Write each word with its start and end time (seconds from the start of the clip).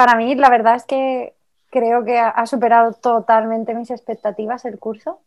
para 0.00 0.16
mí 0.16 0.34
la 0.34 0.48
verdad 0.48 0.76
es 0.76 0.84
que 0.86 1.34
creo 1.68 2.06
que 2.06 2.18
ha 2.18 2.46
superado 2.46 2.94
totalmente 2.94 3.74
mis 3.74 3.90
expectativas 3.90 4.64
el 4.64 4.78
curso. 4.78 5.20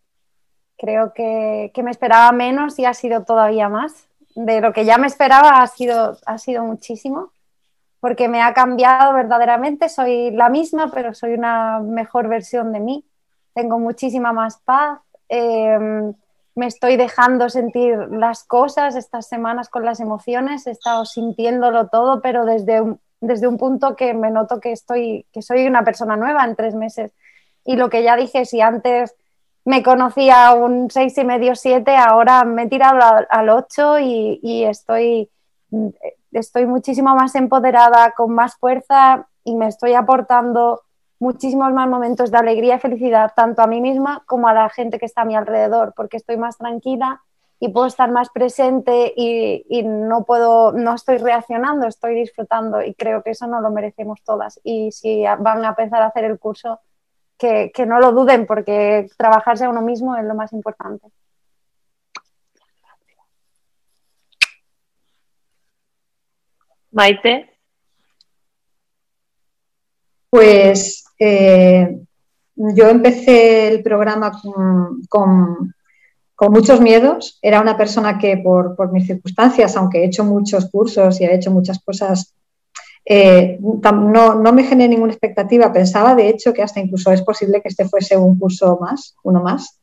Creo 0.79 1.13
que, 1.13 1.71
me 1.83 1.92
esperaba 1.92 2.31
menos 2.31 2.79
y 2.79 2.86
ha 2.86 2.96
sido 2.96 3.23
todavía 3.23 3.70
más. 3.70 4.07
De 4.33 4.62
lo 4.62 4.73
que 4.73 4.83
ya 4.83 4.97
me 4.97 5.05
esperaba 5.05 5.62
ha 5.62 5.67
sido, 5.67 6.17
ha 6.25 6.39
sido 6.39 6.63
muchísimo, 6.63 7.29
porque 7.99 8.28
me 8.28 8.41
ha 8.41 8.55
cambiado 8.55 9.13
verdaderamente. 9.13 9.89
Soy 9.89 10.31
la 10.31 10.49
misma, 10.49 10.90
pero 10.92 11.14
soy 11.14 11.36
una 11.36 11.78
mejor 11.78 12.28
versión 12.28 12.74
de 12.74 12.80
mí. 12.80 13.05
Tengo 13.54 13.78
muchísima 13.78 14.34
más 14.34 14.58
paz. 14.58 15.02
Em, 15.30 16.16
me 16.55 16.66
estoy 16.66 16.98
dejando 16.98 17.48
sentir 17.48 17.96
las 18.10 18.44
cosas 18.44 18.96
estas 18.96 19.28
semanas 19.28 19.70
con 19.70 19.86
las 19.86 20.00
emociones. 20.00 20.66
He 20.66 20.71
estado 20.71 21.05
sintiéndolo 21.05 21.90
todo, 21.90 22.24
pero 22.24 22.44
desde 22.44 22.82
un, 22.82 23.00
desde 23.24 23.48
un 23.48 23.58
punto 23.58 23.96
que 23.96 24.14
me 24.14 24.30
noto 24.30 24.60
que, 24.60 24.74
estoy, 24.74 25.26
que 25.32 25.42
soy 25.42 25.66
una 25.66 25.84
persona 25.84 26.18
nueva 26.18 26.44
en 26.44 26.55
tres 26.55 26.76
meses. 26.76 27.12
Y 27.64 27.77
lo 27.77 27.90
que 27.90 28.04
ya 28.04 28.18
dije, 28.18 28.45
si 28.45 28.59
antes 28.59 29.16
me 29.64 29.81
conocía 29.81 30.54
un 30.54 30.91
seis 30.91 31.18
y 31.18 31.23
medio, 31.23 31.55
siete, 31.55 31.95
ahora 31.95 32.44
me 32.44 32.64
he 32.64 32.67
tirado 32.67 33.00
al, 33.30 33.50
ocho 33.50 33.98
y, 33.98 34.66
estoy, 34.66 35.30
estoy 36.34 36.66
muchísimo 36.66 37.16
más 37.16 37.34
empoderada, 37.36 38.12
con 38.12 38.36
más 38.36 38.55
fuerza 38.58 39.28
y 39.45 39.55
me 39.55 39.67
estoy 39.67 39.94
aportando 39.94 40.81
muchísimos 41.20 41.72
más 41.72 41.88
momentos 41.88 42.30
de 42.30 42.38
alegría 42.38 42.76
y 42.76 42.80
felicidad, 42.80 43.31
tanto 43.34 43.62
a 43.62 43.67
mí 43.67 43.80
misma 43.80 44.23
como 44.26 44.50
a 44.50 44.53
la 44.53 44.70
gente 44.70 45.00
que 45.00 45.05
está 45.05 45.22
a 45.22 45.26
mi 45.26 45.36
alrededor, 45.36 45.94
porque 45.95 46.17
estoy 46.17 46.36
más 46.36 46.58
tranquila 46.58 47.22
y 47.63 47.70
puedo 47.70 47.88
estar 47.88 48.12
más 48.12 48.30
presente 48.30 49.13
y, 49.16 49.84
no 49.84 50.26
puedo, 50.26 50.73
no 50.73 50.95
estoy 50.95 51.16
reaccionando, 51.16 51.88
estoy 51.88 52.13
disfrutando 52.13 52.81
y 52.81 52.94
creo 52.94 53.23
que 53.23 53.30
eso 53.30 53.48
no 53.48 53.62
lo 53.62 53.72
merecemos 53.72 54.22
todas. 54.22 54.59
Y 54.66 54.91
si 54.91 55.23
van 55.39 55.63
a 55.63 55.70
empezar 55.70 56.02
a 56.02 56.08
hacer 56.08 56.26
el 56.26 56.38
curso, 56.39 56.81
que, 57.38 57.72
no 57.88 58.02
lo 58.02 58.12
duden 58.12 58.45
porque 58.48 59.08
trabajarse 59.17 59.64
a 59.64 59.69
uno 59.69 59.81
mismo 59.81 60.14
es 60.17 60.25
lo 60.25 60.36
más 60.36 60.52
importante. 60.52 61.08
Maite. 66.91 67.50
Pues 70.30 71.06
eh, 71.17 71.97
yo 72.56 72.89
empecé 72.89 73.69
el 73.69 73.84
programa 73.84 74.34
con 74.34 75.02
con 75.08 75.73
muchos 76.49 76.81
miedos. 76.81 77.39
Era 77.41 77.61
una 77.61 77.77
persona 77.77 78.17
que 78.17 78.38
por, 78.38 78.91
mis 78.91 79.08
circunstancias, 79.08 79.75
aunque 79.75 79.99
he 79.99 80.05
hecho 80.05 80.23
muchos 80.23 80.69
cursos 80.69 81.19
y 81.19 81.25
he 81.25 81.35
hecho 81.35 81.52
muchas 81.52 81.80
cosas, 81.83 82.33
eh, 83.05 83.59
no, 83.59 84.35
no, 84.35 84.53
me 84.53 84.63
generé 84.63 84.89
ninguna 84.89 85.11
expectativa. 85.11 85.73
Pensaba, 85.73 86.16
de 86.16 86.30
hecho, 86.30 86.53
que 86.53 86.63
hasta 86.63 86.80
incluso 86.80 87.11
es 87.11 87.22
posible 87.22 87.61
que 87.61 87.69
este 87.69 87.85
fuese 87.85 88.17
un 88.17 88.38
curso 88.39 88.77
más, 88.80 89.16
uno 89.23 89.41
más. 89.41 89.80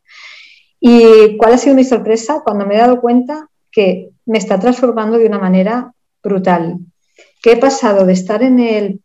¿Y 0.80 1.36
cuál 1.36 1.52
ha 1.52 1.58
sido 1.58 1.76
mi 1.76 1.84
sorpresa? 1.84 2.40
Cuando 2.42 2.66
me 2.66 2.74
he 2.74 2.78
dado 2.78 3.00
cuenta 3.00 3.48
que 3.70 4.10
me 4.24 4.38
está 4.38 4.58
transformando 4.58 5.18
de 5.18 5.26
una 5.26 5.38
manera 5.38 5.92
brutal. 6.22 6.78
Que 7.42 7.52
he 7.52 7.56
pasado 7.56 8.06
de 8.06 8.12
estar 8.12 8.42
en 8.42 8.60
el 8.60 9.00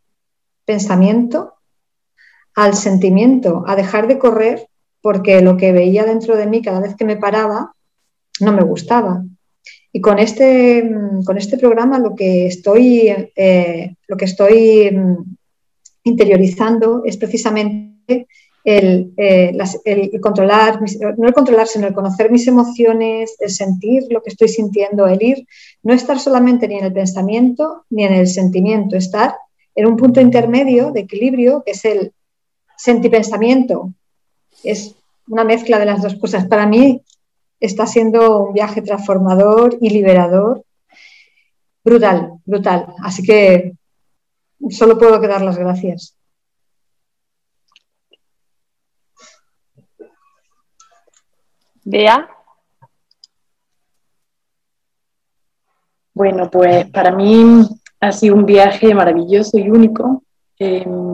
pensamiento 0.64 1.54
al 2.54 2.74
sentimiento, 2.74 3.64
a 3.66 3.76
dejar 3.76 4.08
de 4.08 4.18
correr 4.18 4.68
porque 5.00 5.40
lo 5.40 5.56
que 5.56 5.72
veía 5.72 6.04
dentro 6.04 6.36
de 6.36 6.46
mí 6.46 6.62
cada 6.62 6.80
vez 6.80 6.94
que 6.96 7.04
me 7.04 7.16
paraba 7.16 7.72
no 8.40 8.52
me 8.52 8.62
gustaba. 8.62 9.24
Y 9.92 10.00
con 10.00 10.18
este, 10.18 10.90
con 11.24 11.38
este 11.38 11.56
programa 11.58 11.98
lo 11.98 12.14
que 12.14 12.46
estoy, 12.46 13.08
eh, 13.34 13.94
lo 14.06 14.16
que 14.16 14.24
estoy 14.26 14.90
mm, 14.90 15.36
interiorizando 16.04 17.02
es 17.04 17.16
precisamente 17.16 18.26
el, 18.66 19.12
eh, 19.16 19.56
el, 19.84 20.20
controlar, 20.20 20.80
no 21.16 21.28
el 21.28 21.32
controlar, 21.32 21.68
sino 21.68 21.86
el 21.86 21.94
conocer 21.94 22.30
mis 22.30 22.48
emociones, 22.48 23.36
el 23.38 23.50
sentir 23.50 24.02
lo 24.10 24.22
que 24.22 24.30
estoy 24.30 24.48
sintiendo, 24.48 25.06
el 25.06 25.22
ir, 25.22 25.46
no 25.84 25.94
estar 25.94 26.18
solamente 26.18 26.66
ni 26.66 26.76
en 26.76 26.84
el 26.84 26.92
pensamiento 26.92 27.84
ni 27.90 28.04
en 28.04 28.12
el 28.12 28.26
sentimiento, 28.26 28.96
estar 28.96 29.36
en 29.74 29.86
un 29.86 29.96
punto 29.96 30.20
intermedio 30.20 30.90
de 30.90 31.00
equilibrio 31.00 31.62
que 31.64 31.72
es 31.72 31.84
el 31.84 32.12
sentipensamiento, 32.76 33.92
es 34.62 34.94
una 35.28 35.44
mezcla 35.44 35.78
de 35.78 35.86
las 35.86 36.02
dos 36.02 36.14
cosas. 36.16 36.46
Para 36.46 36.66
mí 36.66 37.02
está 37.60 37.86
siendo 37.86 38.46
un 38.46 38.54
viaje 38.54 38.82
transformador 38.82 39.76
y 39.80 39.90
liberador. 39.90 40.64
Brutal, 41.84 42.32
brutal. 42.44 42.86
Así 43.02 43.22
que 43.22 43.72
solo 44.70 44.98
puedo 44.98 45.20
que 45.20 45.28
dar 45.28 45.42
las 45.42 45.58
gracias. 45.58 46.16
Bea. 51.84 52.28
Bueno, 56.12 56.50
pues 56.50 56.90
para 56.90 57.12
mí 57.12 57.68
ha 58.00 58.10
sido 58.10 58.34
un 58.34 58.46
viaje 58.46 58.94
maravilloso 58.94 59.58
y 59.58 59.70
único. 59.70 60.24
Em, 60.58 61.05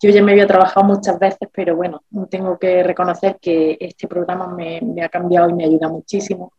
yo 0.00 0.10
ya 0.10 0.22
me 0.22 0.32
había 0.32 0.46
trabajado 0.46 0.86
muchas 0.86 1.18
veces, 1.18 1.48
pero 1.52 1.76
bueno, 1.76 2.02
tengo 2.30 2.58
que 2.58 2.82
reconocer 2.82 3.38
que 3.40 3.76
este 3.80 4.06
programa 4.06 4.48
me, 4.48 4.80
ha 5.02 5.08
cambiado 5.08 5.48
y 5.48 5.54
me 5.54 5.64
ayuda 5.64 5.88
muchísimo. 5.88 6.52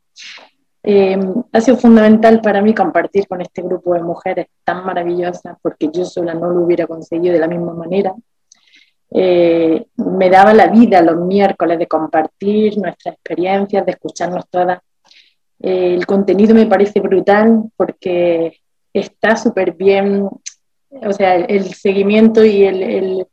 Eh, 0.81 1.19
ha 1.51 1.61
sido 1.61 1.77
fundamental 1.77 2.41
para 2.41 2.61
mí 2.61 2.73
compartir 2.73 3.27
con 3.27 3.41
este 3.41 3.61
grupo 3.61 3.93
de 3.93 4.01
mujeres 4.01 4.47
tan 4.63 4.85
maravillosas, 4.85 5.57
porque 5.61 5.89
yo 5.91 6.05
sola 6.05 6.33
no 6.33 6.49
lo 6.49 6.61
hubiera 6.61 6.87
conseguido 6.87 7.33
de 7.33 7.39
la 7.39 7.47
misma 7.47 7.73
manera. 7.73 8.13
Eh, 9.11 9.85
me 9.95 10.29
daba 10.29 10.53
la 10.53 10.67
vida 10.67 11.01
los 11.01 11.17
miércoles 11.17 11.79
de 11.79 11.87
compartir 11.87 12.77
nuestras 12.77 13.15
experiencias, 13.15 13.85
de 13.85 13.91
escucharnos 13.91 14.47
todas. 14.49 14.79
Eh, 15.59 15.93
el 15.93 16.05
contenido 16.05 16.53
me 16.53 16.65
parece 16.65 16.99
brutal 16.99 17.63
porque 17.75 18.59
está 18.93 19.35
súper 19.35 19.73
bien 19.73 20.27
o 21.05 21.13
sea, 21.13 21.35
el, 21.35 21.73
seguimiento 21.73 22.43
y 22.43 22.63
el, 22.63 23.27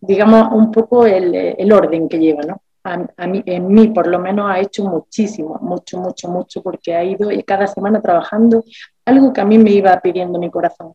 digamos, 0.00 0.52
un 0.52 0.70
poco 0.70 1.06
el, 1.06 1.72
orden 1.72 2.08
que 2.08 2.18
lleva, 2.18 2.42
¿no? 2.42 2.62
A, 2.84 3.26
mí, 3.26 3.42
en 3.46 3.68
mí, 3.68 3.88
por 3.88 4.06
lo 4.06 4.18
menos, 4.18 4.50
ha 4.50 4.60
hecho 4.60 4.84
muchísimo, 4.84 5.58
mucho, 5.62 5.98
mucho, 5.98 6.28
mucho, 6.28 6.62
porque 6.62 6.94
ha 6.94 7.02
ido 7.02 7.30
cada 7.46 7.66
semana 7.66 8.02
trabajando 8.02 8.62
algo 9.06 9.32
que 9.32 9.40
a 9.40 9.44
mí 9.46 9.56
me 9.56 9.70
iba 9.70 9.98
pidiendo 10.00 10.38
mi 10.38 10.50
corazón. 10.50 10.92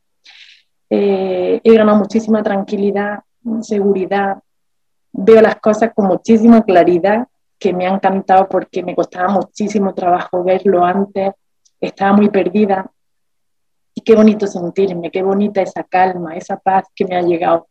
Eh, 0.90 1.60
he 1.64 1.76
ganado 1.76 1.98
muchísima 1.98 2.44
tranquilidad, 2.44 3.20
seguridad, 3.62 4.38
veo 5.12 5.42
las 5.42 5.56
cosas 5.56 5.92
con 5.96 6.08
muchísima 6.08 6.64
claridad, 6.64 7.28
que 7.58 7.74
me 7.74 7.86
ha 7.86 7.90
encantado 7.90 8.48
porque 8.48 8.84
me 8.84 8.96
costaba 8.96 9.28
muchísimo 9.30 9.94
trabajo 9.94 10.44
verlo 10.44 10.84
antes, 10.86 11.34
estaba 11.80 12.14
muy 12.14 12.30
perdida, 12.30 12.90
y 13.94 14.02
qué 14.02 14.16
bonito 14.16 14.48
sentirme, 14.48 15.12
qué 15.12 15.22
bonita 15.24 15.62
esa 15.62 15.84
calma, 15.84 16.36
esa 16.36 16.58
paz 16.58 16.88
que 16.96 17.06
me 17.06 17.16
ha 17.16 17.22
llegado. 17.22 17.68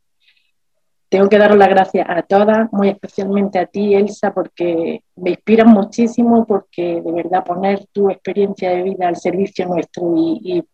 Tengo 1.09 1.29
que 1.29 1.39
dar 1.39 1.57
las 1.57 1.69
gracias 1.69 2.07
a 2.09 2.23
todas, 2.23 2.71
muy 2.71 2.91
especialmente 2.91 3.59
a 3.59 3.67
ti, 3.67 3.95
Elsa, 3.95 4.35
porque 4.35 5.03
me 5.17 5.31
inspiran 5.31 5.69
muchísimo, 5.69 6.45
porque 6.45 7.01
de 7.01 7.13
verdad 7.13 7.45
poner 7.45 7.87
tu 7.93 8.11
experiencia 8.11 8.71
de 8.71 8.83
vida 8.83 9.09
al 9.09 9.17
servicio 9.17 9.67
nuestro 9.67 10.15
y, 10.17 10.65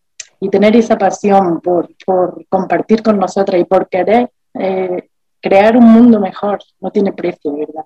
y, 0.40 0.48
tener 0.50 0.76
esa 0.76 0.98
pasión 0.98 1.60
por, 1.62 1.88
por, 2.04 2.44
compartir 2.48 3.02
con 3.02 3.18
nosotras 3.18 3.58
y 3.58 3.64
por 3.64 3.88
querer 3.88 4.30
eh, 4.52 5.08
crear 5.40 5.74
un 5.76 5.84
mundo 5.84 6.20
mejor, 6.20 6.58
no 6.80 6.90
tiene 6.90 7.12
precio, 7.12 7.56
verdad. 7.56 7.84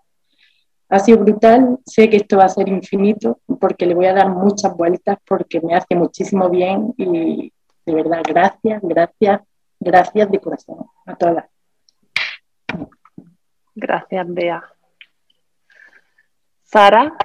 Ha 0.90 0.98
sido 1.00 1.18
brutal, 1.18 1.78
sé 1.84 2.08
que 2.08 2.16
esto 2.16 2.38
va 2.38 2.44
a 2.44 2.48
ser 2.48 2.68
infinito 2.68 3.40
porque 3.60 3.84
le 3.84 3.94
voy 3.94 4.06
a 4.06 4.14
dar 4.14 4.30
muchas 4.30 4.74
vueltas 4.74 5.18
porque 5.26 5.60
me 5.60 5.74
hace 5.74 5.94
muchísimo 5.94 6.48
bien 6.48 6.94
y, 6.96 7.52
de 7.84 7.94
verdad, 7.94 8.22
gracias, 8.26 8.80
gracias, 8.82 9.42
gracias 9.78 10.30
de 10.30 10.40
corazón 10.40 10.86
a 11.06 11.14
todas. 11.14 11.44
Gracias, 13.74 14.26
Bea. 14.28 14.62
Sara. 16.64 17.16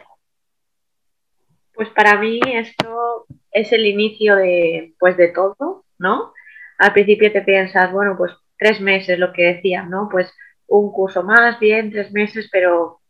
Pues 1.73 1.89
para 1.89 2.19
mí 2.19 2.39
esto 2.45 3.25
es 3.51 3.71
el 3.71 3.85
inicio 3.85 4.35
de, 4.35 4.93
pues 4.99 5.17
de 5.17 5.29
todo, 5.29 5.85
¿no? 5.97 6.33
Al 6.77 6.93
principio 6.93 7.31
te 7.31 7.41
piensas, 7.41 7.91
bueno, 7.91 8.15
pues 8.17 8.33
tres 8.57 8.79
meses, 8.79 9.17
lo 9.17 9.33
que 9.33 9.55
decía, 9.55 9.83
¿no? 9.83 10.09
Pues 10.11 10.31
un 10.67 10.91
curso 10.91 11.23
más, 11.23 11.59
bien, 11.59 11.91
tres 11.91 12.11
meses, 12.11 12.49
pero 12.51 13.01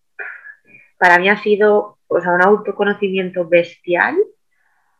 para 1.03 1.19
mí 1.19 1.27
ha 1.27 1.35
sido 1.43 1.97
pues, 2.07 2.25
un 2.25 2.41
autoconocimiento 2.41 3.45
bestial 3.45 4.15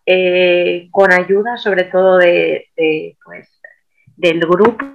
eh, 0.05 0.89
con 0.91 1.13
ayuda 1.13 1.55
sobre 1.55 1.85
todo 1.85 2.17
de, 2.17 2.67
pues, 3.23 3.49
del 4.17 4.41
grupo. 4.41 4.85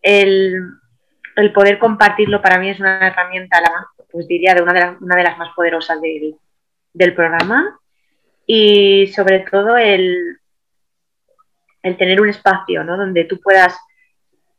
El, 0.00 0.62
poder 1.54 1.78
compartirlo 1.78 2.40
para 2.40 2.58
mí 2.58 2.70
es 2.70 2.80
una 2.80 3.06
herramienta, 3.06 3.60
pues 4.10 4.26
diría, 4.26 4.54
de 4.54 4.62
una 4.62 4.72
de, 4.72 4.96
una 4.98 5.14
de 5.14 5.24
las 5.24 5.36
más 5.36 5.54
poderosas 5.54 6.00
del, 6.00 6.36
del, 6.94 7.14
programa. 7.14 7.78
Y 8.46 9.08
sobre 9.08 9.40
todo 9.40 9.76
el, 9.76 10.38
el 11.82 11.96
tener 11.98 12.18
un 12.22 12.30
espacio 12.30 12.82
¿no? 12.82 12.96
donde 12.96 13.24
tú 13.24 13.38
puedas 13.40 13.78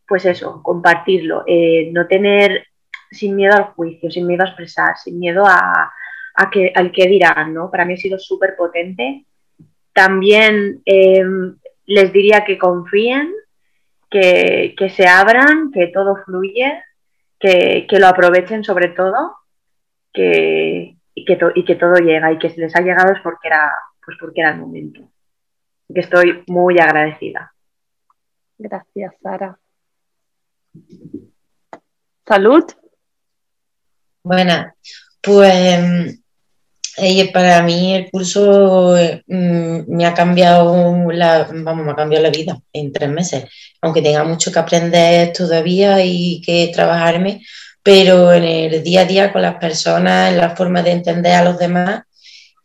pues 0.08 0.26
eso, 0.26 0.62
compartirlo, 0.62 1.44
eh, 1.48 1.90
no 1.92 2.06
tener 2.06 2.68
sin 3.10 3.36
miedo 3.36 3.56
al 3.56 3.74
juicio, 3.74 4.12
sin 4.12 4.28
miedo 4.28 4.44
a 4.44 4.48
expresar, 4.48 4.98
sin 4.98 5.20
miedo 5.20 5.46
a, 5.46 5.92
que, 6.52 6.72
al 6.76 6.92
que 6.92 7.08
dirán, 7.08 7.54
¿no? 7.54 7.70
Para 7.70 7.86
mí 7.86 7.94
ha 7.94 7.98
sido 7.98 8.18
súper 8.18 8.56
potente. 8.56 9.26
También 9.94 10.82
eh, 10.86 11.24
les 11.86 12.14
diría 12.14 12.44
que 12.46 12.58
confíen, 12.58 13.34
que, 14.10 14.92
se 14.96 15.08
abran, 15.08 15.72
que 15.72 15.88
todo 15.88 16.16
fluye, 16.26 16.84
que, 17.40 17.86
lo 18.00 18.08
aprovechen 18.08 18.64
sobre 18.64 18.90
todo, 18.90 19.36
que, 20.14 20.96
y, 21.14 21.26
que 21.26 21.38
y 21.56 21.66
que 21.66 21.76
todo 21.76 21.96
llega 21.96 22.32
y 22.32 22.40
que 22.40 22.50
si 22.50 22.60
les 22.60 22.76
ha 22.76 22.82
llegado 22.82 23.14
es 23.14 23.20
porque 23.22 23.48
era, 23.48 23.72
pues 24.04 24.18
porque 24.20 24.42
era 24.42 24.52
el 24.52 24.60
momento. 24.60 25.02
Que 25.94 26.02
estoy 26.02 26.44
muy 26.48 26.80
agradecida. 26.80 27.54
Gracias, 28.58 29.16
Sara. 29.22 29.58
Salud. 32.26 32.64
Bueno, 34.30 34.72
pues 35.22 36.20
para 37.34 37.64
mí 37.64 37.96
el 37.96 38.12
curso 38.12 38.96
mm, 39.26 39.80
me 39.88 40.06
ha 40.06 40.14
cambiado 40.14 41.12
la, 41.12 41.50
vamos, 41.52 41.84
me 41.84 41.94
ha 42.00 42.20
la 42.20 42.30
vida 42.30 42.62
en 42.72 42.94
tres 42.94 43.10
meses, 43.10 43.46
aunque 43.82 44.04
tenga 44.04 44.24
mucho 44.24 44.52
que 44.52 44.60
aprender 44.60 45.34
todavía 45.34 46.06
y 46.06 46.42
que 46.42 46.70
trabajarme, 46.72 47.42
pero 47.82 48.32
en 48.32 48.44
el 48.44 48.84
día 48.84 49.02
a 49.02 49.06
día 49.06 49.34
con 49.34 49.42
las 49.42 49.56
personas, 49.56 50.32
en 50.32 50.38
la 50.38 50.56
forma 50.56 50.84
de 50.84 50.92
entender 50.92 51.34
a 51.34 51.44
los 51.44 51.58
demás, 51.58 52.04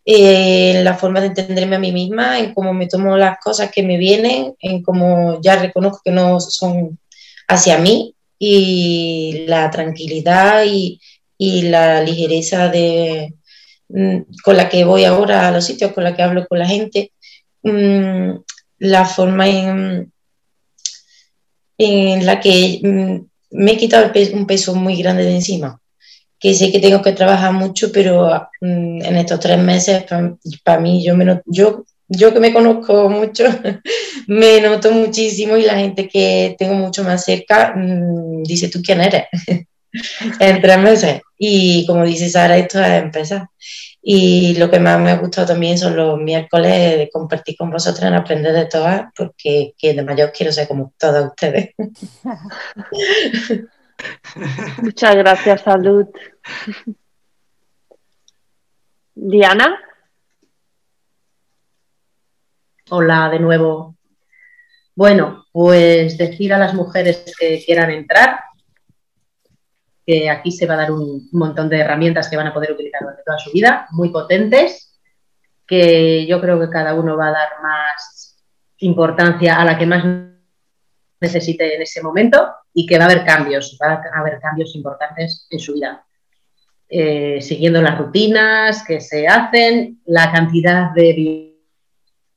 en 0.05 0.84
la 0.84 0.99
forma 0.99 1.22
de 1.22 1.28
entenderme 1.28 1.76
a 1.76 1.78
mí 1.78 1.93
misma, 1.93 2.40
en 2.40 2.52
cómo 2.52 2.75
me 2.75 2.88
tomo 2.88 3.17
las 3.17 3.38
cosas 3.38 3.70
que 3.72 3.82
me 3.82 3.96
vienen, 3.96 4.55
en 4.60 4.82
cómo 4.82 5.40
ya 5.40 5.56
reconozco 5.56 6.02
que 6.05 6.10
no 6.10 6.40
son 6.40 6.99
hacia 7.49 7.78
mí 7.78 8.14
y 8.38 9.46
la 9.46 9.70
tranquilidad 9.70 10.64
y, 10.67 11.00
la 11.38 12.02
ligereza 12.02 12.69
de, 12.69 13.34
mm, 13.88 14.19
con 14.42 14.56
la 14.56 14.69
que 14.69 14.84
voy 14.84 15.04
ahora 15.04 15.48
a 15.48 15.50
los 15.50 15.64
sitios, 15.64 15.92
con 15.92 16.04
la 16.04 16.14
que 16.14 16.22
hablo 16.22 16.46
con 16.46 16.58
la 16.58 16.66
gente, 16.66 17.12
mm, 17.62 18.31
la 18.78 19.04
forma 19.04 19.48
en, 19.48 20.12
en 21.78 22.26
la 22.26 22.40
que 22.40 22.81
mm, 22.82 23.26
me 23.52 23.72
he 23.72 23.76
quitado 23.76 24.12
un 24.34 24.46
peso 24.46 24.75
muy 24.75 24.96
grande 24.96 25.25
de 25.25 25.34
encima, 25.36 25.81
que 26.38 26.54
sé 26.54 26.72
que 26.72 26.81
tengo 26.81 27.02
que 27.02 27.12
trabajar 27.12 27.52
mucho, 27.52 27.90
pero 27.92 28.48
en 28.60 29.16
estos 29.16 29.40
tres 29.40 29.58
meses, 29.58 30.04
para 30.64 30.81
mí, 30.81 31.04
yo, 31.04 31.16
me, 31.16 31.40
yo 31.46 31.84
yo 32.08 32.32
que 32.32 32.40
me 32.40 32.52
conozco 32.52 33.08
mucho, 33.08 33.44
me 34.26 34.60
noto 34.60 34.92
muchísimo 34.92 35.56
y 35.56 35.62
la 35.62 35.76
gente 35.76 36.08
que 36.08 36.54
tengo 36.58 36.75
mucho 36.75 37.04
más 37.04 37.25
cerca 37.25 37.75
dice, 38.44 38.69
¿tú 38.69 38.81
quién 38.82 39.00
eres? 39.00 39.25
en 40.41 40.61
tres 40.61 40.79
meses. 40.79 41.23
Y 41.38 41.87
como 41.87 42.05
dice 42.05 42.29
Sara, 42.29 42.56
esto 42.56 42.81
es 42.81 43.02
empezar. 43.02 43.49
Y 44.02 44.55
lo 44.58 44.70
que 44.70 44.79
más 44.79 45.00
me 45.00 45.12
ha 45.12 45.17
gustado 45.17 45.46
también 45.49 45.79
son 45.79 45.96
los 45.96 46.19
miércoles 46.19 46.99
de 46.99 47.08
compartir 47.11 47.56
con 47.56 47.70
vosotros 47.70 48.05
en 48.05 48.14
aprender 48.14 48.52
de 48.52 48.67
todas, 48.67 49.06
porque 49.17 49.75
de 49.81 50.02
mayor 50.02 50.31
quiero 50.37 50.52
ser 50.52 50.69
como 50.69 50.93
todas 50.99 51.25
ustedes. 51.25 51.70
Muchas 54.82 55.17
gracias, 55.17 55.62
salud. 55.62 56.06
Diana. 59.14 59.81
Hola 62.91 63.31
de 63.31 63.38
nuevo. 63.41 63.96
Bueno, 64.94 65.46
pues 65.50 66.19
decir 66.19 66.52
a 66.52 66.58
las 66.58 66.75
mujeres 66.75 67.25
que 67.38 67.62
quieran 67.64 67.91
entrar 67.91 68.38
que 70.06 70.29
aquí 70.29 70.51
se 70.51 70.67
va 70.67 70.75
a 70.75 70.79
dar 70.79 70.93
un 70.93 71.29
montón 71.33 71.69
de 71.69 71.81
herramientas 71.81 72.29
que 72.29 72.37
van 72.37 72.47
a 72.47 72.55
poder 72.55 72.73
utilizar 72.73 73.01
durante 73.01 73.23
toda 73.25 73.39
su 73.39 73.51
vida, 73.53 73.87
muy 73.93 74.11
potentes, 74.11 75.01
que 75.67 76.27
yo 76.27 76.41
creo 76.41 76.61
que 76.61 76.69
cada 76.69 76.95
uno 76.95 77.17
va 77.17 77.29
a 77.29 77.33
dar 77.33 77.49
más 77.62 78.37
importancia 78.79 79.61
a 79.61 79.65
la 79.65 79.79
que 79.79 79.87
más 79.87 80.05
necesite 81.21 81.75
en 81.75 81.83
ese 81.83 82.03
momento 82.03 82.55
y 82.73 82.87
que 82.87 82.99
va 82.99 83.05
a 83.05 83.06
haber 83.06 83.25
cambios, 83.25 83.79
va 83.83 83.95
a 83.95 84.21
haber 84.21 84.39
cambios 84.41 84.75
importantes 84.75 85.47
en 85.51 85.59
su 85.59 85.75
vida. 85.75 86.05
Eh, 86.89 87.41
siguiendo 87.41 87.81
las 87.81 87.97
rutinas 87.97 88.85
que 88.87 89.01
se 89.01 89.27
hacen, 89.27 90.03
la 90.05 90.31
cantidad 90.31 90.91
de 90.91 91.56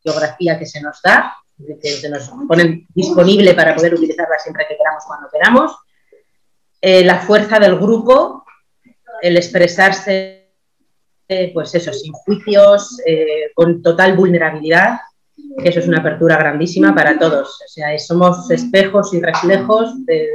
geografía 0.01 0.57
que 0.57 0.65
se 0.65 0.81
nos 0.81 1.01
da, 1.01 1.35
que 1.81 1.89
se 1.89 2.09
nos 2.09 2.29
pone 2.47 2.87
disponible 2.93 3.53
para 3.53 3.75
poder 3.75 3.93
utilizarla 3.93 4.39
siempre 4.39 4.65
que 4.69 4.77
queramos, 4.77 5.03
cuando 5.05 5.27
queramos. 5.29 5.75
Eh, 6.89 7.03
la 7.03 7.19
fuerza 7.19 7.59
del 7.59 7.75
grupo, 7.75 8.45
el 9.21 9.35
expresarse, 9.35 10.53
pues 11.53 11.75
eso, 11.75 11.91
sin 11.91 12.13
juicios, 12.13 13.01
eh, 13.05 13.51
con 13.53 13.81
total 13.81 14.15
vulnerabilidad, 14.15 14.97
eso 15.65 15.81
es 15.81 15.87
una 15.89 15.97
apertura 15.97 16.37
grandísima 16.37 16.95
para 16.95 17.19
todos. 17.19 17.61
O 17.61 17.67
sea, 17.67 17.99
somos 17.99 18.49
espejos 18.51 19.13
y 19.13 19.19
reflejos 19.19 20.05
de, 20.05 20.29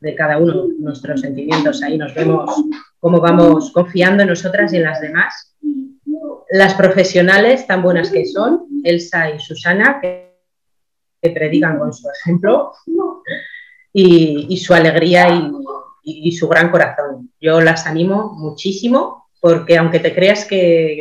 de 0.00 0.14
cada 0.14 0.36
uno 0.36 0.66
nuestros 0.80 1.22
sentimientos. 1.22 1.82
Ahí 1.82 1.96
nos 1.96 2.14
vemos 2.14 2.62
cómo 3.00 3.22
vamos 3.22 3.72
confiando 3.72 4.22
en 4.22 4.28
nosotras 4.28 4.70
y 4.70 4.76
en 4.76 4.82
las 4.82 5.00
demás 5.00 5.56
las 6.50 6.74
profesionales 6.74 7.66
tan 7.66 7.82
buenas 7.82 8.10
que 8.10 8.26
son, 8.26 8.66
Elsa 8.84 9.30
y 9.30 9.40
Susana, 9.40 9.98
que, 10.02 10.26
predican 11.22 11.78
con 11.78 11.92
su 11.94 12.06
ejemplo 12.10 12.72
y, 13.98 14.56
su 14.58 14.74
alegría 14.74 15.28
y, 16.02 16.32
su 16.32 16.48
gran 16.48 16.70
corazón. 16.70 17.32
Yo 17.40 17.60
las 17.60 17.86
animo 17.86 18.34
muchísimo 18.34 19.28
porque 19.40 19.78
aunque 19.78 20.00
te 20.00 20.14
creas 20.14 20.44
que, 20.44 21.00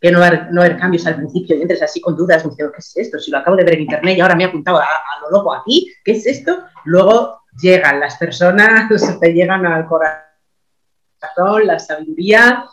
que 0.00 0.10
no, 0.10 0.18
va 0.18 0.48
no 0.50 0.62
haber 0.62 0.76
cambios 0.76 1.06
al 1.06 1.16
principio 1.16 1.56
y 1.56 1.62
entres 1.62 1.82
así 1.82 2.00
con 2.00 2.16
dudas, 2.16 2.44
me 2.44 2.56
¿qué 2.56 2.64
es 2.78 2.96
esto? 2.96 3.18
Si 3.18 3.30
lo 3.30 3.38
acabo 3.38 3.56
de 3.56 3.64
ver 3.64 3.74
en 3.74 3.82
internet 3.82 4.18
y 4.18 4.20
ahora 4.20 4.34
me 4.34 4.44
he 4.44 4.46
apuntado 4.46 4.78
a, 4.78 4.86
lo 5.22 5.30
loco 5.30 5.54
aquí, 5.54 5.92
¿qué 6.04 6.12
es 6.12 6.26
esto? 6.26 6.64
Luego 6.84 7.42
llegan 7.60 8.00
las 8.00 8.16
personas, 8.16 8.90
te 9.20 9.32
llegan 9.32 9.64
al 9.64 9.86
corazón, 9.86 10.24
la 11.64 11.78
sabiduría 11.78 12.64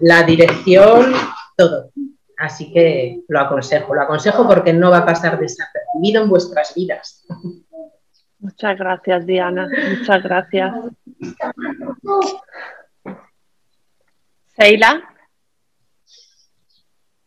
la 0.00 0.22
dirección, 0.22 1.12
todo. 1.56 1.90
Así 2.38 2.72
que 2.72 3.22
lo 3.28 3.40
aconsejo, 3.40 3.94
lo 3.94 4.02
aconsejo 4.02 4.46
porque 4.46 4.72
no 4.72 4.90
va 4.90 4.98
a 4.98 5.06
pasar 5.06 5.38
desapercibido 5.38 6.22
en 6.22 6.28
vuestras 6.30 6.72
vidas. 6.74 7.26
Muchas 8.40 8.78
gracias, 8.78 9.26
Diana. 9.26 9.68
Muchas 9.98 10.22
gracias. 10.22 10.74
Seila. 14.56 15.02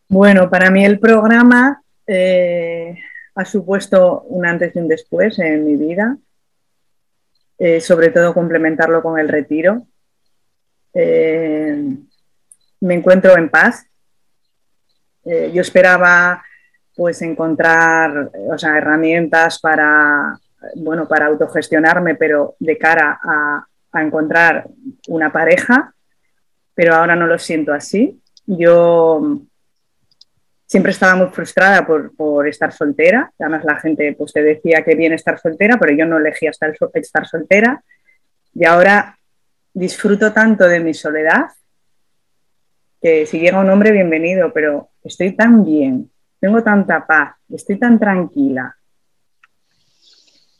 Bueno, 0.08 0.50
para 0.50 0.72
mí 0.72 0.84
el 0.84 1.00
programa 1.00 1.84
eh, 2.08 2.98
ha 3.36 3.46
supuesto 3.46 4.22
un 4.24 4.46
antes 4.46 4.76
y 4.76 4.80
un 4.80 4.88
después 4.88 5.38
en 5.38 5.66
mi 5.66 5.76
vida, 5.76 6.18
eh, 7.60 7.80
sobre 7.80 8.10
todo 8.10 8.34
complementarlo 8.34 9.04
con 9.04 9.20
el 9.20 9.30
retiro. 9.30 9.86
Eh, 10.94 11.96
me 12.82 12.94
encuentro 12.94 13.38
en 13.38 13.50
paz. 13.50 13.86
Yo 15.26 15.62
esperaba 15.62 16.44
pues 16.96 17.22
encontrar 17.22 18.30
herramientas 18.62 19.58
para, 19.62 20.38
bueno, 20.76 21.08
para 21.08 21.28
autogestionarme, 21.28 22.16
pero 22.16 22.56
de 22.60 22.78
cara 22.78 23.20
a, 23.24 23.68
encontrar 23.96 24.66
una 25.08 25.32
pareja, 25.32 25.94
pero 26.74 26.96
ahora 26.96 27.16
no 27.16 27.28
lo 27.28 27.38
siento 27.38 27.74
así. 27.74 28.20
Yo 28.48 29.42
siempre 30.66 30.92
estaba 30.92 31.16
muy 31.16 31.28
frustrada 31.28 31.86
por, 31.86 32.48
estar 32.48 32.72
soltera. 32.72 33.32
Además, 33.38 33.64
la 33.64 33.80
gente 33.80 34.16
pues, 34.18 34.34
te 34.34 34.42
decía 34.42 34.84
que 34.84 34.96
bien 34.96 35.14
estar 35.14 35.40
soltera, 35.40 35.78
pero 35.78 35.96
yo 35.96 36.08
no 36.08 36.18
elegía 36.18 36.50
estar, 36.50 36.74
estar 36.96 37.28
soltera. 37.28 37.84
Y 38.56 38.66
ahora 38.66 39.16
disfruto 39.74 40.34
tanto 40.34 40.68
de 40.68 40.80
mi 40.80 40.96
soledad 40.96 41.52
que 43.04 43.26
si 43.26 43.40
llega 43.40 43.60
un 43.60 43.70
hombre, 43.70 43.92
bienvenido, 43.92 44.54
pero 44.54 44.90
estoy 45.04 45.36
tan 45.36 45.66
bien, 45.66 46.10
tengo 46.40 46.64
tanta 46.64 47.06
paz, 47.06 47.36
estoy 47.50 47.78
tan 47.78 48.00
tranquila. 48.00 48.78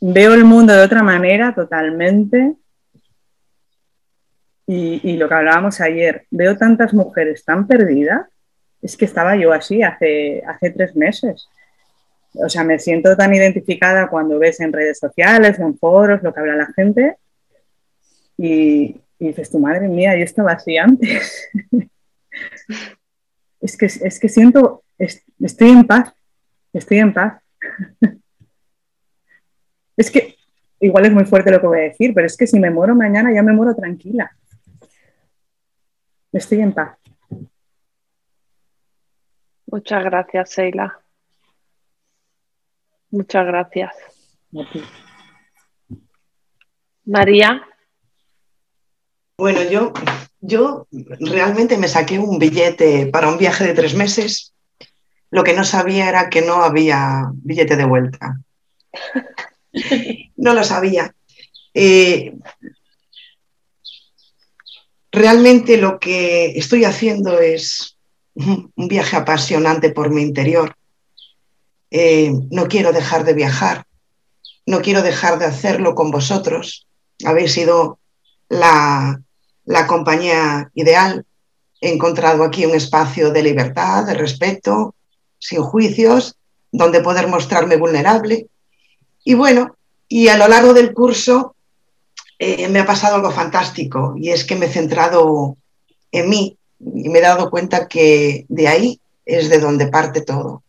Veo 0.06 0.34
el 0.34 0.44
mundo 0.44 0.74
de 0.74 0.82
otra 0.82 1.02
manera 1.02 1.54
totalmente. 1.54 2.56
Y, 4.66 5.16
lo 5.16 5.26
que 5.28 5.34
hablábamos 5.34 5.80
ayer, 5.80 6.26
veo 6.30 6.58
tantas 6.58 6.92
mujeres 6.92 7.42
tan 7.42 7.66
perdidas, 7.66 8.26
es 8.82 8.98
que 8.98 9.06
estaba 9.06 9.34
yo 9.36 9.50
así 9.54 9.82
hace, 9.82 10.42
hace 10.46 10.70
tres 10.72 10.94
meses. 10.94 11.48
O 12.34 12.50
sea, 12.50 12.64
me 12.64 12.78
siento 12.78 13.16
tan 13.16 13.32
identificada 13.34 14.08
cuando 14.08 14.38
ves 14.38 14.60
en 14.60 14.74
redes 14.74 14.98
sociales, 14.98 15.58
en 15.58 15.78
foros, 15.78 16.22
lo 16.22 16.34
que 16.34 16.40
habla 16.40 16.56
la 16.56 16.72
gente, 16.74 17.16
y, 18.36 19.00
y 19.18 19.28
dices, 19.28 19.50
tu 19.50 19.58
madre 19.58 19.88
mía, 19.88 20.14
yo 20.18 20.24
estaba 20.24 20.52
así 20.52 20.76
antes. 20.76 21.48
es 23.62 23.76
que, 23.78 23.86
es 23.86 24.20
que 24.20 24.28
siento, 24.28 24.84
estoy 24.98 25.70
en 25.70 25.86
paz, 25.86 26.12
estoy 26.74 26.98
en 26.98 27.14
paz. 27.14 27.40
Es 29.96 30.10
que 30.10 30.36
igual 30.80 31.06
es 31.06 31.12
muy 31.12 31.24
fuerte 31.24 31.50
lo 31.50 31.60
que 31.60 31.66
voy 31.66 31.78
a 31.78 31.82
decir, 31.82 32.12
pero 32.14 32.26
es 32.26 32.36
que 32.36 32.46
si 32.46 32.58
me 32.58 32.70
muero 32.70 32.94
mañana 32.94 33.32
ya 33.32 33.42
me 33.42 33.52
muero 33.52 33.74
tranquila. 33.74 34.30
Estoy 36.32 36.60
en 36.60 36.72
paz. 36.72 36.98
Muchas 39.66 40.04
gracias, 40.04 40.50
Sheila. 40.50 41.00
Muchas 43.10 43.46
gracias. 43.46 43.94
María. 47.04 47.62
Bueno, 49.38 49.62
yo, 49.62 49.92
yo 50.40 50.86
realmente 51.20 51.76
me 51.78 51.88
saqué 51.88 52.18
un 52.18 52.38
billete 52.38 53.06
para 53.06 53.28
un 53.28 53.38
viaje 53.38 53.64
de 53.64 53.74
tres 53.74 53.94
meses. 53.94 54.54
Lo 55.30 55.44
que 55.44 55.54
no 55.54 55.64
sabía 55.64 56.08
era 56.08 56.30
que 56.30 56.42
no 56.42 56.62
había 56.62 57.30
billete 57.34 57.76
de 57.76 57.84
vuelta. 57.84 58.40
No 60.36 60.54
lo 60.54 60.64
sabía. 60.64 61.14
Eh, 61.72 62.34
realmente 65.10 65.76
lo 65.76 65.98
que 65.98 66.56
estoy 66.56 66.84
haciendo 66.84 67.38
es 67.38 67.96
un 68.34 68.72
viaje 68.76 69.16
apasionante 69.16 69.90
por 69.90 70.10
mi 70.10 70.22
interior. 70.22 70.76
Eh, 71.90 72.32
no 72.50 72.66
quiero 72.66 72.92
dejar 72.92 73.24
de 73.24 73.34
viajar, 73.34 73.86
no 74.66 74.80
quiero 74.80 75.02
dejar 75.02 75.38
de 75.38 75.44
hacerlo 75.44 75.94
con 75.94 76.10
vosotros. 76.10 76.86
Habéis 77.24 77.52
sido 77.52 78.00
la, 78.48 79.20
la 79.64 79.86
compañía 79.86 80.70
ideal. 80.74 81.24
He 81.80 81.92
encontrado 81.92 82.42
aquí 82.42 82.66
un 82.66 82.74
espacio 82.74 83.30
de 83.30 83.42
libertad, 83.42 84.06
de 84.06 84.14
respeto, 84.14 84.94
sin 85.38 85.62
juicios, 85.62 86.36
donde 86.72 87.00
poder 87.00 87.28
mostrarme 87.28 87.76
vulnerable. 87.76 88.48
Y 89.24 89.34
bueno, 89.34 89.76
y 90.06 90.28
a 90.28 90.36
lo 90.36 90.46
largo 90.46 90.74
del 90.74 90.92
curso 90.92 91.56
eh, 92.38 92.68
me 92.68 92.80
ha 92.80 92.86
pasado 92.86 93.16
algo 93.16 93.30
fantástico 93.30 94.14
y 94.16 94.30
es 94.30 94.44
que 94.44 94.54
me 94.54 94.66
he 94.66 94.70
centrado 94.70 95.56
en 96.12 96.28
mí 96.28 96.58
y 96.78 97.08
me 97.08 97.18
he 97.18 97.22
dado 97.22 97.50
cuenta 97.50 97.88
que 97.88 98.44
de 98.48 98.68
ahí 98.68 99.00
es 99.24 99.48
de 99.48 99.58
donde 99.58 99.86
parte 99.86 100.20
todo 100.20 100.62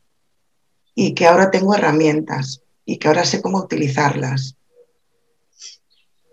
y 0.96 1.14
que 1.14 1.28
ahora 1.28 1.52
tengo 1.52 1.76
herramientas 1.76 2.62
y 2.86 2.98
que 2.98 3.08
ahora 3.08 3.26
sé 3.26 3.42
cómo 3.42 3.58
utilizarlas. 3.58 4.56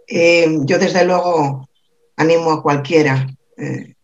Eh, 0.07 0.59
yo 0.65 0.79
desde 0.79 1.05
luego 1.05 1.69
animo 2.17 2.53
a 2.53 2.63
cualquiera 2.63 3.27
eh, 3.57 3.95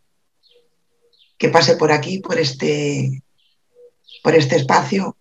que 1.36 1.48
pase 1.50 1.76
por 1.76 1.92
aquí, 1.92 2.18
por 2.18 2.38
este, 2.38 3.22
por 4.24 4.34
este 4.34 4.56
espacio, 4.56 5.17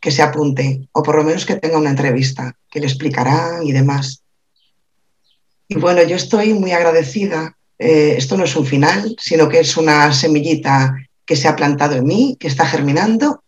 que 0.00 0.10
se 0.10 0.22
apunte 0.22 0.88
o 0.92 1.02
por 1.02 1.16
lo 1.16 1.24
menos 1.24 1.44
que 1.44 1.56
tenga 1.56 1.78
una 1.78 1.90
entrevista 1.90 2.56
que 2.70 2.80
le 2.80 2.86
explicarán 2.86 3.66
y 3.66 3.72
demás. 3.72 4.22
Y 5.68 5.76
bueno, 5.76 6.02
yo 6.02 6.16
estoy 6.16 6.54
muy 6.54 6.72
agradecida. 6.72 7.56
Eh, 7.78 8.14
esto 8.16 8.36
no 8.36 8.44
es 8.44 8.56
un 8.56 8.66
final, 8.66 9.14
sino 9.20 9.48
que 9.48 9.60
es 9.60 9.76
una 9.76 10.12
semillita 10.12 10.96
que 11.24 11.36
se 11.36 11.46
ha 11.46 11.54
plantado 11.54 11.94
en 11.96 12.06
mí, 12.06 12.36
que 12.40 12.48
está 12.48 12.66
germinando 12.66 13.44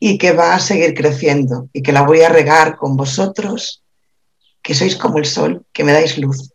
y 0.00 0.18
que 0.18 0.32
va 0.32 0.54
a 0.54 0.60
seguir 0.60 0.94
creciendo 0.94 1.68
y 1.72 1.82
que 1.82 1.92
la 1.92 2.02
voy 2.02 2.22
a 2.22 2.28
regar 2.28 2.76
con 2.76 2.96
vosotros, 2.96 3.82
que 4.62 4.74
sois 4.74 4.96
como 4.96 5.18
el 5.18 5.26
sol, 5.26 5.64
que 5.72 5.84
me 5.84 5.92
dais 5.92 6.18
luz. 6.18 6.53